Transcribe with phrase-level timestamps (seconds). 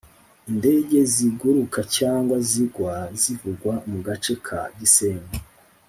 [0.49, 5.37] indege ziguruka cyangwa zigwa zivugwa mu gace ka gisenyi